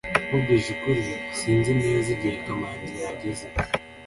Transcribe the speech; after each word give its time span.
nkubwije 0.27 0.67
ukuri, 0.75 1.03
sinzi 1.39 1.71
neza 1.81 2.07
igihe 2.15 2.35
kamanzi 2.45 2.93
yahageze 3.01 3.45